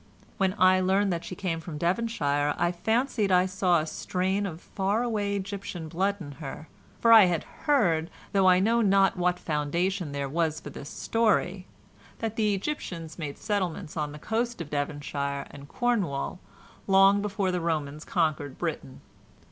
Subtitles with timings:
[0.37, 4.59] When I learned that she came from Devonshire I fancied I saw a strain of
[4.59, 6.67] far away Egyptian blood in her,
[6.99, 11.67] for I had heard, though I know not what foundation there was for the story,
[12.17, 16.39] that the Egyptians made settlements on the coast of Devonshire and Cornwall
[16.87, 19.01] long before the Romans conquered Britain.